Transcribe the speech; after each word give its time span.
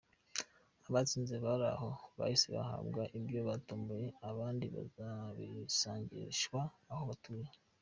Abatsinze 0.87 1.35
bari 1.45 1.65
aho 1.75 1.89
bahise 2.17 2.47
bahabwa 2.55 3.01
ibyo 3.17 3.39
batomboye 3.49 4.07
abandi 4.29 4.65
bazabisangishwa 4.75 6.59
aho 6.91 7.03
batuye. 7.11 7.47